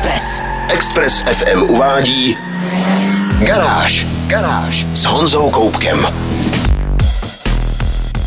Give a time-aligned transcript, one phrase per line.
[0.00, 0.42] Express.
[0.68, 2.36] Express FM uvádí
[3.46, 4.06] Garáž.
[4.26, 6.06] Garáž s Honzou Koupkem.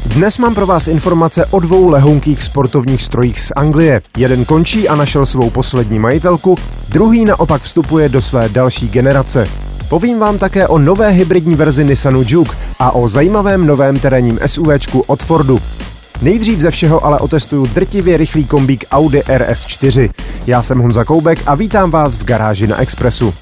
[0.05, 4.02] Dnes mám pro vás informace o dvou lehounkých sportovních strojích z Anglie.
[4.18, 6.57] Jeden končí a našel svou poslední majitelku,
[6.89, 9.48] druhý naopak vstupuje do své další generace.
[9.90, 15.04] Povím vám také o nové hybridní verzi Nissanu Juke a o zajímavém novém terénním SUVčku
[15.08, 15.60] od Fordu.
[16.24, 20.10] Nejdřív ze všeho ale otestuju drtivě rychlý kombík Audi RS4.
[20.48, 23.34] Já jsem Honza Koubek a vítám vás v garáži na Expressu.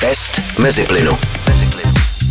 [0.00, 1.12] Test mezi plynu.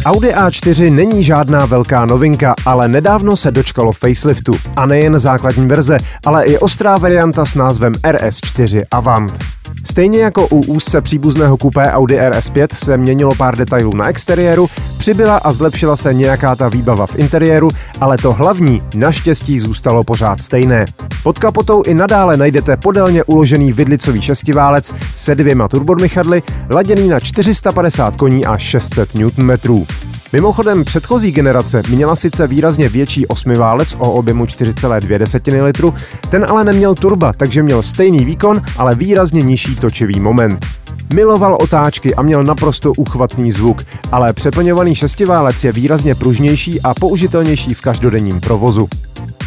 [0.06, 4.52] Audi A4 není žádná velká novinka, ale nedávno se dočkalo faceliftu.
[4.76, 9.59] A nejen základní verze, ale i ostrá varianta s názvem RS4 Avant.
[9.84, 15.38] Stejně jako u úzce příbuzného kupé Audi RS5 se měnilo pár detailů na exteriéru, přibyla
[15.38, 17.70] a zlepšila se nějaká ta výbava v interiéru,
[18.02, 20.86] ale to hlavní naštěstí zůstalo pořád stejné.
[21.24, 28.16] Pod kapotou i nadále najdete podélně uložený vidlicový šestiválec se dvěma turbodmychadly, laděný na 450
[28.16, 29.86] koní a 600 Nm.
[30.34, 35.94] Mimochodem předchozí generace měla sice výrazně větší osmiválec o objemu 4,2 litru,
[36.30, 40.66] ten ale neměl turba, takže měl stejný výkon, ale výrazně nižší točivý moment.
[41.14, 47.74] Miloval otáčky a měl naprosto uchvatný zvuk, ale přeplňovaný šestiválec je výrazně pružnější a použitelnější
[47.74, 48.88] v každodenním provozu.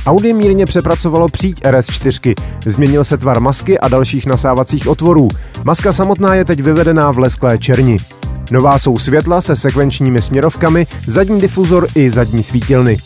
[0.07, 2.35] Audi mírně přepracovalo příď RS4,
[2.67, 5.29] změnil se tvar masky a dalších nasávacích otvorů.
[5.65, 7.99] Maska samotná je teď vyvedená v lesklé černi.
[8.53, 12.99] Nová jsou světla se sekvenčními směrovkami, zadní difuzor i zadní svítilny.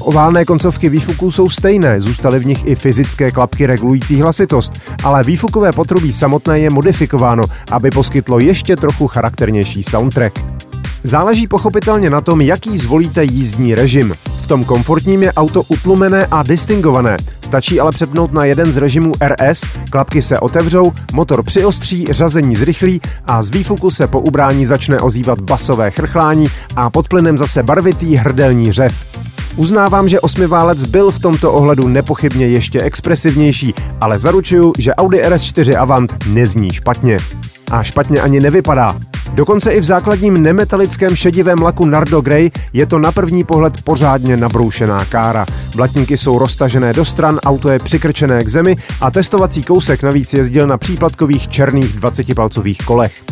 [0.00, 5.72] Oválné koncovky výfuků jsou stejné, zůstaly v nich i fyzické klapky regulující hlasitost, ale výfukové
[5.72, 10.53] potrubí samotné je modifikováno, aby poskytlo ještě trochu charakternější soundtrack.
[11.06, 14.14] Záleží pochopitelně na tom, jaký zvolíte jízdní režim.
[14.42, 17.16] V tom komfortním je auto utlumené a distingované.
[17.40, 23.00] Stačí ale přepnout na jeden z režimů RS, klapky se otevřou, motor přiostří, řazení zrychlí
[23.26, 26.46] a z výfuku se po ubrání začne ozývat basové chrchlání
[26.76, 29.06] a pod plynem zase barvitý hrdelní řev.
[29.56, 35.80] Uznávám, že osmiválec byl v tomto ohledu nepochybně ještě expresivnější, ale zaručuju, že Audi RS4
[35.80, 37.16] Avant nezní špatně.
[37.70, 38.96] A špatně ani nevypadá.
[39.34, 44.36] Dokonce i v základním nemetalickém šedivém laku Nardo Grey je to na první pohled pořádně
[44.36, 45.46] nabroušená kára.
[45.76, 50.66] Blatníky jsou roztažené do stran, auto je přikrčené k zemi a testovací kousek navíc jezdil
[50.66, 53.22] na příplatkových černých 20-palcových kolech.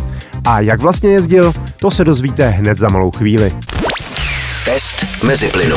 [0.44, 3.54] A jak vlastně jezdil, to se dozvíte hned za malou chvíli.
[4.64, 5.76] Test mezi plynu.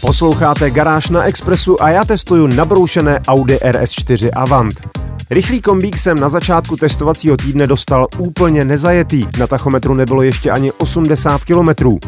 [0.00, 4.99] Posloucháte Garáž na Expressu a já testuju nabroušené Audi RS4 Avant.
[5.32, 10.72] Rychlý kombík jsem na začátku testovacího týdne dostal úplně nezajetý, na tachometru nebylo ještě ani
[10.72, 11.98] 80 kilometrů.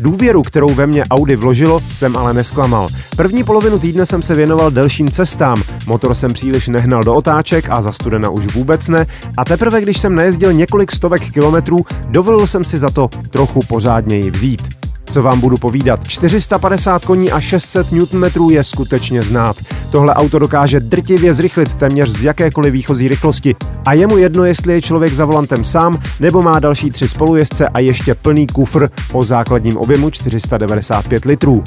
[0.00, 2.88] Důvěru, kterou ve mě Audi vložilo, jsem ale nesklamal.
[3.16, 7.82] První polovinu týdne jsem se věnoval delším cestám, motor jsem příliš nehnal do otáček a
[7.82, 12.64] za studena už vůbec ne, a teprve když jsem najezdil několik stovek kilometrů, dovolil jsem
[12.64, 14.83] si za to trochu pořádněji vzít.
[15.14, 19.56] Co vám budu povídat, 450 koní a 600 Nm je skutečně znát.
[19.90, 23.56] Tohle auto dokáže drtivě zrychlit téměř z jakékoliv výchozí rychlosti.
[23.86, 27.68] A je mu jedno, jestli je člověk za volantem sám, nebo má další tři spolujezdce
[27.68, 31.64] a ještě plný kufr o základním objemu 495 litrů.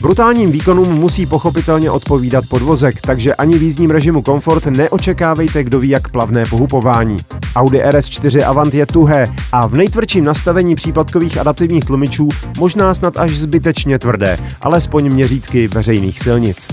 [0.00, 5.88] Brutálním výkonům musí pochopitelně odpovídat podvozek, takže ani v jízdním režimu komfort neočekávejte kdo ví
[5.88, 7.16] jak plavné pohupování.
[7.56, 13.38] Audi RS4 Avant je tuhé a v nejtvrdším nastavení příplatkových adaptivních tlumičů možná snad až
[13.38, 16.68] zbytečně tvrdé, alespoň měřítky veřejných silnic.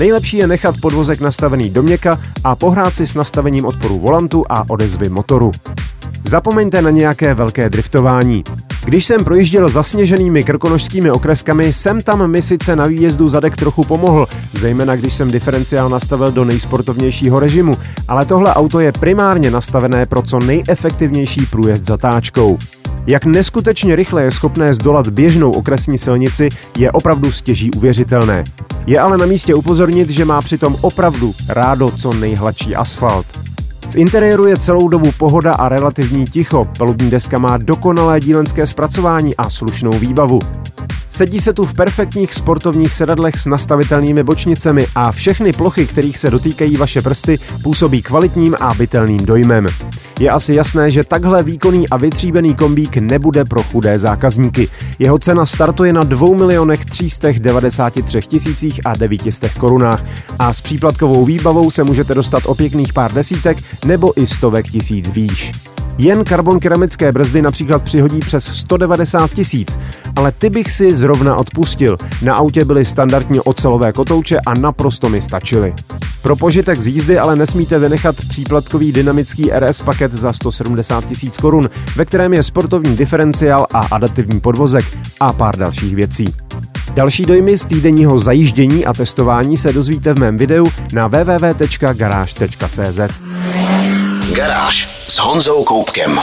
[0.00, 4.70] Nejlepší je nechat podvozek nastavený do měka a pohrát si s nastavením odporu volantu a
[4.70, 5.50] odezvy motoru.
[6.24, 8.44] Zapomeňte na nějaké velké driftování.
[8.84, 14.26] Když jsem projížděl zasněženými krkonožskými okreskami, jsem tam mi sice na výjezdu zadek trochu pomohl,
[14.52, 17.74] zejména když jsem diferenciál nastavil do nejsportovnějšího režimu,
[18.08, 22.58] ale tohle auto je primárně nastavené pro co nejefektivnější průjezd zatáčkou.
[23.06, 28.44] Jak neskutečně rychle je schopné zdolat běžnou okresní silnici, je opravdu stěží uvěřitelné.
[28.86, 33.26] Je ale na místě upozornit, že má přitom opravdu rádo co nejhladší asfalt.
[33.90, 36.68] V interiéru je celou dobu pohoda a relativní ticho.
[36.78, 40.38] Palubní deska má dokonalé dílenské zpracování a slušnou výbavu.
[41.10, 46.30] Sedí se tu v perfektních sportovních sedadlech s nastavitelnými bočnicemi a všechny plochy, kterých se
[46.30, 49.66] dotýkají vaše prsty, působí kvalitním a bytelným dojmem.
[50.20, 54.68] Je asi jasné, že takhle výkonný a vytříbený kombík nebude pro chudé zákazníky.
[54.98, 60.04] Jeho cena startuje na 2 milionech 393 tisících a 900 korunách
[60.38, 65.10] a s příplatkovou výbavou se můžete dostat o pěkných pár desítek nebo i stovek tisíc
[65.10, 65.52] výš.
[65.98, 69.78] Jen karbon keramické brzdy například přihodí přes 190 tisíc
[70.16, 71.98] ale ty bych si zrovna odpustil.
[72.22, 75.74] Na autě byly standardně ocelové kotouče a naprosto mi stačily.
[76.22, 81.70] Pro požitek z jízdy ale nesmíte vynechat příplatkový dynamický RS paket za 170 tisíc korun,
[81.96, 84.84] ve kterém je sportovní diferenciál a adaptivní podvozek
[85.20, 86.34] a pár dalších věcí.
[86.94, 93.00] Další dojmy z týdenního zajíždění a testování se dozvíte v mém videu na www.garage.cz.
[94.34, 96.18] Garáž s Honzou Koupkem.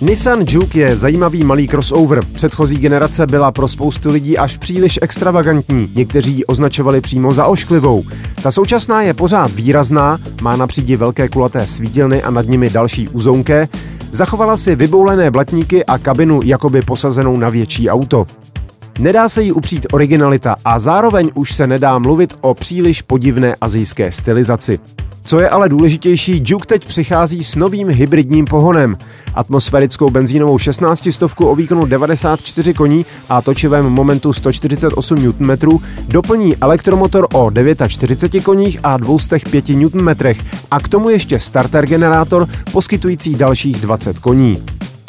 [0.00, 2.20] Nissan Juke je zajímavý malý crossover.
[2.34, 8.04] Předchozí generace byla pro spoustu lidí až příliš extravagantní, někteří ji označovali přímo za ošklivou.
[8.42, 13.08] Ta současná je pořád výrazná, má na přídi velké kulaté svítilny a nad nimi další
[13.08, 13.68] uzonké,
[14.10, 18.26] zachovala si vyboulené blatníky a kabinu jakoby posazenou na větší auto.
[18.98, 24.12] Nedá se jí upřít originalita a zároveň už se nedá mluvit o příliš podivné azijské
[24.12, 24.78] stylizaci.
[25.24, 28.96] Co je ale důležitější, Juke teď přichází s novým hybridním pohonem.
[29.34, 37.26] Atmosférickou benzínovou 16 stovku o výkonu 94 koní a točivém momentu 148 Nm doplní elektromotor
[37.32, 37.50] o
[37.88, 40.08] 49 koních a 205 Nm
[40.70, 44.62] a k tomu ještě starter generátor poskytující dalších 20 koní.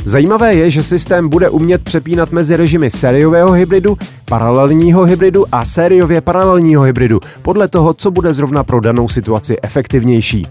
[0.05, 6.21] Zajímavé je, že systém bude umět přepínat mezi režimy sériového hybridu, paralelního hybridu a sériově
[6.21, 10.47] paralelního hybridu, podle toho, co bude zrovna pro danou situaci efektivnější.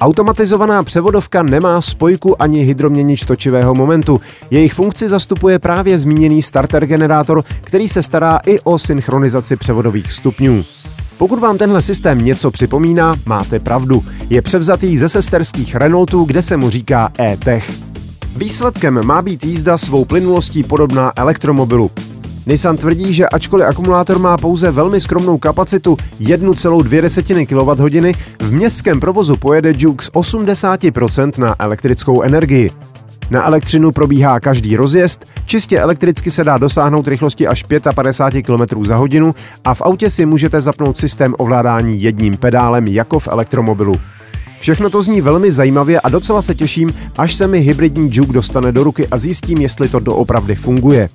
[0.00, 4.20] Automatizovaná převodovka nemá spojku ani hydroměnič točivého momentu.
[4.50, 10.64] Jejich funkci zastupuje právě zmíněný starter generátor, který se stará i o synchronizaci převodových stupňů.
[11.18, 14.04] Pokud vám tenhle systém něco připomíná, máte pravdu.
[14.30, 17.87] Je převzatý ze sesterských Renaultů, kde se mu říká e-tech.
[18.38, 21.90] Výsledkem má být jízda svou plynulostí podobná elektromobilu.
[22.46, 29.36] Nissan tvrdí, že ačkoliv akumulátor má pouze velmi skromnou kapacitu 1,2 kWh, v městském provozu
[29.36, 32.70] pojede Juke z 80% na elektrickou energii.
[33.30, 37.64] Na elektřinu probíhá každý rozjezd, čistě elektricky se dá dosáhnout rychlosti až
[37.94, 43.18] 55 km za hodinu a v autě si můžete zapnout systém ovládání jedním pedálem jako
[43.18, 44.00] v elektromobilu.
[44.60, 48.72] Všechno to zní velmi zajímavě a docela se těším, až se mi hybridní Juke dostane
[48.72, 51.08] do ruky a zjistím, jestli to doopravdy funguje.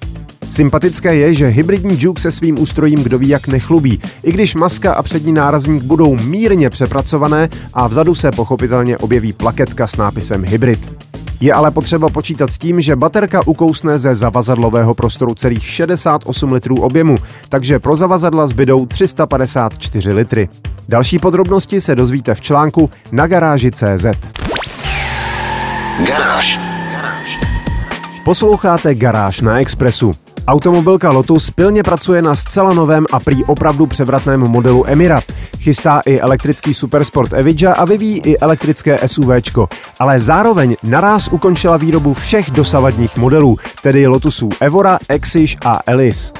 [0.49, 4.93] Sympatické je, že hybridní Juke se svým ústrojím kdo ví jak nechlubí, i když maska
[4.93, 10.97] a přední nárazník budou mírně přepracované a vzadu se pochopitelně objeví plaketka s nápisem Hybrid.
[11.41, 16.81] Je ale potřeba počítat s tím, že baterka ukousne ze zavazadlového prostoru celých 68 litrů
[16.81, 17.17] objemu,
[17.49, 20.49] takže pro zavazadla zbydou 354 litry.
[20.89, 24.05] Další podrobnosti se dozvíte v článku na garáži CZ.
[26.07, 26.59] Garáž.
[28.23, 30.11] Posloucháte Garáž na Expressu.
[30.47, 35.21] Automobilka Lotus pilně pracuje na zcela novém a prý opravdu převratném modelu Emira.
[35.59, 39.69] Chystá i elektrický Supersport Evija a vyvíjí i elektrické SUVčko,
[39.99, 46.33] ale zároveň naraz ukončila výrobu všech dosavadních modelů, tedy Lotusů Evora, Exige a Elise.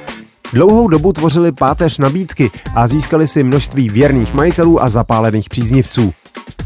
[0.54, 6.14] Dlouhou dobu tvořili páteř nabídky a získali si množství věrných majitelů a zapálených příznivců.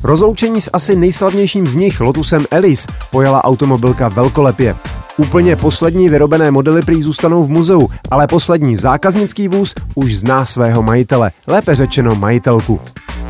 [0.04, 4.76] Rozloučení s asi nejslavnějším z nich, Lotusem Elise, pojala automobilka velkolepě.
[5.18, 10.84] Úplně poslední vyrobené modely prý zůstanou v muzeu, ale poslední zákaznický vůz už zná svého
[10.84, 12.80] majitele, lépe řečeno majitelku.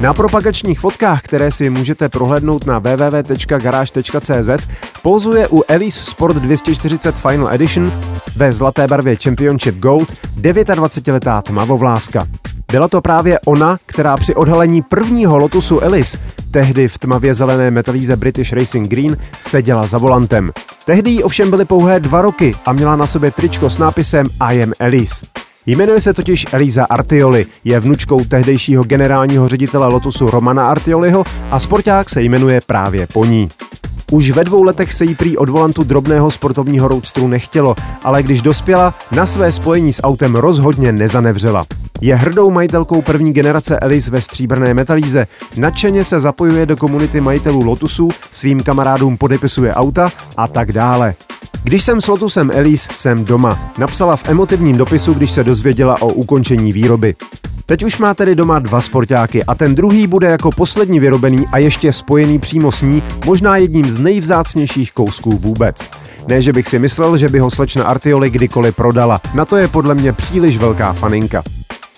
[0.01, 4.67] Na propagačních fotkách, které si můžete prohlédnout na www.garage.cz,
[5.01, 7.91] pozuje u Elise Sport 240 Final Edition
[8.35, 10.11] ve zlaté barvě Championship Gold
[10.41, 12.19] 29-letá tmavovláska.
[12.71, 16.17] Byla to právě ona, která při odhalení prvního Lotusu Elise,
[16.51, 20.51] tehdy v tmavě zelené metalíze British Racing Green, seděla za volantem.
[20.85, 24.63] Tehdy jí ovšem byly pouhé dva roky a měla na sobě tričko s nápisem I
[24.63, 25.25] am Elise.
[25.65, 32.09] Jmenuje se totiž Eliza Artioli, je vnučkou tehdejšího generálního ředitele Lotusu Romana Artioliho a sporták
[32.09, 33.47] se jmenuje právě po ní.
[34.11, 38.41] Už ve dvou letech se jí prý od volantu drobného sportovního roadstru nechtělo, ale když
[38.41, 41.65] dospěla, na své spojení s autem rozhodně nezanevřela.
[42.01, 47.63] Je hrdou majitelkou první generace Elis ve stříbrné metalíze, nadšeně se zapojuje do komunity majitelů
[47.63, 51.15] Lotusu, svým kamarádům podepisuje auta a tak dále.
[51.63, 53.71] Když jsem s Lotusem Elise, jsem doma.
[53.79, 57.15] Napsala v emotivním dopisu, když se dozvěděla o ukončení výroby.
[57.69, 61.57] Teď už má tedy doma dva sportáky a ten druhý bude jako poslední vyrobený a
[61.57, 65.89] ještě spojený přímo s ní, možná jedním z nejvzácnějších kousků vůbec.
[66.27, 69.21] Ne, že bych si myslel, že by ho slečna Artioli kdykoliv prodala.
[69.33, 71.43] Na to je podle mě příliš velká faninka.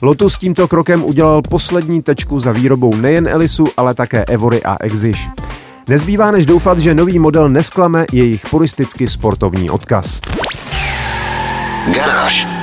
[0.02, 5.30] Lotus tímto krokem udělal poslední tečku za výrobou nejen Elisu, ale také Evory a Exige.
[5.90, 10.22] Nezbývá než doufat, že nový model nesklame jejich puristicky sportovní odkaz.
[11.94, 12.59] Garáž.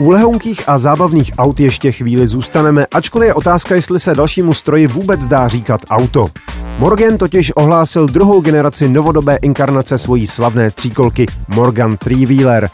[0.00, 4.86] U lehounkých a zábavných aut ještě chvíli zůstaneme, ačkoliv je otázka, jestli se dalšímu stroji
[4.86, 6.26] vůbec dá říkat auto.
[6.78, 12.68] Morgan totiž ohlásil druhou generaci novodobé inkarnace svojí slavné tříkolky Morgan Three-Wheeler.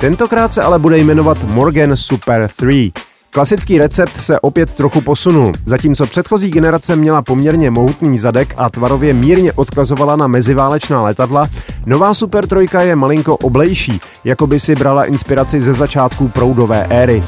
[0.00, 2.92] Tentokrát se ale bude jmenovat Morgan Super 3.
[3.36, 5.52] Klasický recept se opět trochu posunul.
[5.66, 11.48] Zatímco předchozí generace měla poměrně mohutný zadek a tvarově mírně odkazovala na meziválečná letadla,
[11.86, 17.22] nová Super Trojka je malinko oblejší, jako by si brala inspiraci ze začátků proudové éry.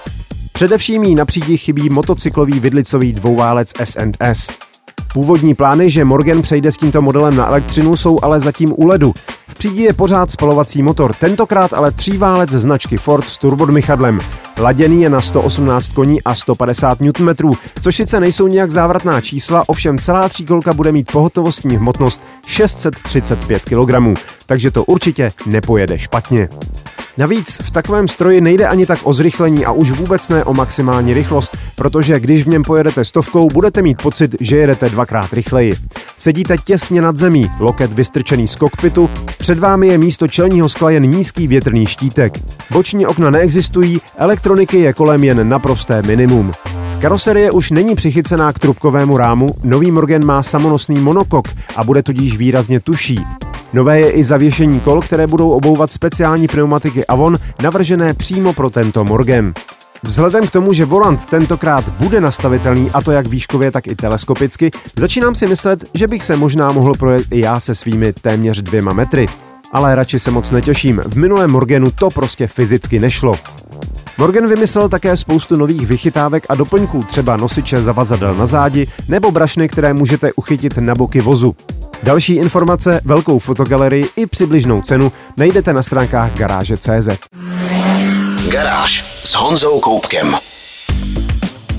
[0.52, 1.24] Především jí na
[1.56, 4.67] chybí motocyklový vidlicový dvouválec S&S.
[5.12, 9.12] Původní plány, že Morgan přejde s tímto modelem na elektřinu, jsou ale zatím u ledu.
[9.48, 14.18] V přídi je pořád spalovací motor, tentokrát ale tříválec značky Ford s turbodmychadlem.
[14.60, 17.50] Laděný je na 118 koní a 150 Nm,
[17.82, 24.20] což sice nejsou nějak závratná čísla, ovšem celá tříkolka bude mít pohotovostní hmotnost 635 kg,
[24.46, 26.48] takže to určitě nepojede špatně.
[27.18, 31.14] Navíc v takovém stroji nejde ani tak o zrychlení a už vůbec ne o maximální
[31.14, 35.72] rychlost, protože když v něm pojedete stovkou, budete mít pocit, že jedete dvakrát rychleji.
[36.16, 41.02] Sedíte těsně nad zemí, loket vystrčený z kokpitu, před vámi je místo čelního skla jen
[41.02, 42.32] nízký větrný štítek.
[42.72, 46.52] Boční okna neexistují, elektroniky je kolem jen naprosté minimum.
[47.00, 52.36] Karoserie už není přichycená k trubkovému rámu, nový Morgan má samonosný monokok a bude tudíž
[52.36, 53.20] výrazně tuší.
[53.72, 59.04] Nové je i zavěšení kol, které budou obouvat speciální pneumatiky Avon, navržené přímo pro tento
[59.04, 59.52] Morgan.
[60.02, 64.70] Vzhledem k tomu, že volant tentokrát bude nastavitelný, a to jak výškově, tak i teleskopicky,
[64.98, 68.92] začínám si myslet, že bych se možná mohl projet i já se svými téměř dvěma
[68.92, 69.26] metry.
[69.72, 73.32] Ale radši se moc netěším, v minulém Morganu to prostě fyzicky nešlo.
[74.18, 79.68] Morgan vymyslel také spoustu nových vychytávek a doplňků, třeba nosiče zavazadel na zádi nebo brašny,
[79.68, 81.56] které můžete uchytit na boky vozu.
[82.02, 87.08] Další informace, velkou fotogalerii i přibližnou cenu najdete na stránkách garáže.cz.
[88.50, 90.36] Garáž s Honzou Koupkem.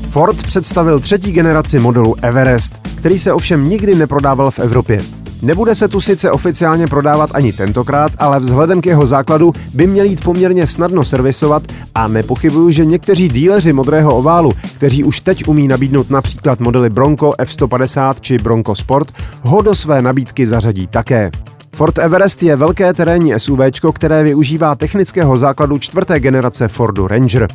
[0.10, 5.00] Ford představil třetí generaci modelu Everest, který se ovšem nikdy neprodával v Evropě.
[5.42, 10.06] Nebude se tu sice oficiálně prodávat ani tentokrát, ale vzhledem k jeho základu by měl
[10.06, 11.64] jít poměrně snadno servisovat
[11.96, 17.32] a nepochybuju, že někteří díleři modrého oválu, kteří už teď umí nabídnout například modely Bronco
[17.32, 21.32] F150 či Bronco Sport, ho do své nabídky zařadí také.
[21.76, 23.60] Ford Everest je velké terénní SUV,
[23.94, 27.48] které využívá technického základu čtvrté generace Fordu Ranger.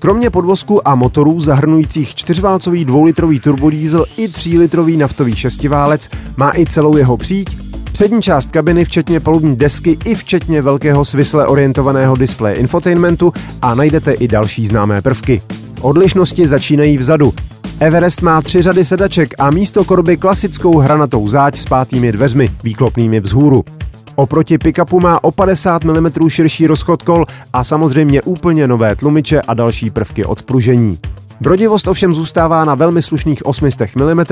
[0.00, 6.96] Kromě podvozku a motorů zahrnujících čtyřválcový dvoulitrový turbodiesel i třílitrový naftový šestiválec má i celou
[6.96, 13.32] jeho příď, Přední část kabiny, včetně palubní desky i včetně velkého svisle orientovaného displeje infotainmentu
[13.62, 15.42] a najdete i další známé prvky.
[15.80, 17.34] Odlišnosti začínají vzadu.
[17.80, 23.20] Everest má tři řady sedaček a místo korby klasickou hranatou záď s pátými dveřmi, výklopnými
[23.20, 23.64] vzhůru.
[24.14, 29.54] Oproti pickupu má o 50 mm širší rozchod kol a samozřejmě úplně nové tlumiče a
[29.54, 30.98] další prvky od pružení.
[31.40, 34.24] Brodivost ovšem zůstává na velmi slušných 800 mm,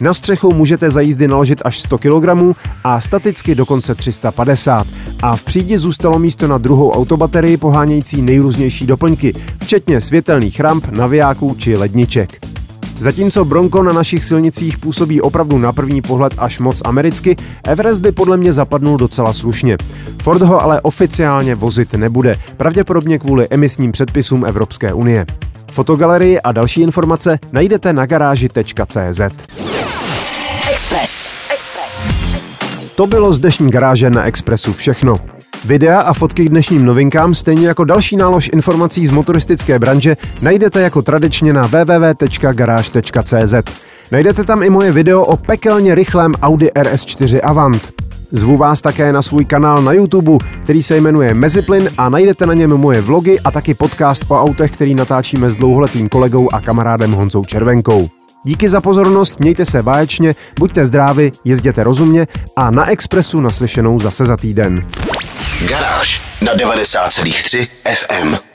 [0.00, 4.86] na střechu můžete za jízdy naložit až 100 kg a staticky dokonce 350
[5.22, 9.32] a v přídi zůstalo místo na druhou autobaterii pohánějící nejrůznější doplňky,
[9.62, 12.59] včetně světelných ramp, navijáků či ledniček.
[13.00, 18.12] Zatímco Bronco na našich silnicích působí opravdu na první pohled až moc americky, Everest by
[18.12, 19.76] podle mě zapadnul docela slušně.
[20.22, 25.26] Ford ho ale oficiálně vozit nebude, pravděpodobně kvůli emisním předpisům Evropské unie.
[25.72, 29.20] Fotogalerii a další informace najdete na garáži.cz.
[30.72, 31.30] Express.
[31.54, 32.30] Express.
[32.94, 35.14] To bylo z dnešní garáže na Expressu všechno.
[35.64, 40.80] Videa a fotky k dnešním novinkám, stejně jako další nálož informací z motoristické branže, najdete
[40.80, 43.54] jako tradičně na www.garage.cz.
[44.12, 47.92] Najdete tam i moje video o pekelně rychlém Audi RS4 Avant.
[48.32, 52.54] Zvu vás také na svůj kanál na YouTube, který se jmenuje Meziplyn a najdete na
[52.54, 57.12] něm moje vlogy a taky podcast o autech, který natáčíme s dlouholetým kolegou a kamarádem
[57.12, 58.08] Honzou Červenkou.
[58.44, 62.26] Díky za pozornost, mějte se báječně, buďte zdraví, jezděte rozumně
[62.56, 64.86] a na Expressu naslyšenou zase za týden.
[65.60, 68.49] Garáž na 90,3 FM.